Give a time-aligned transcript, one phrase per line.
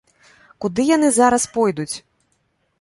[0.65, 1.91] Куды яны зараз пойдуць?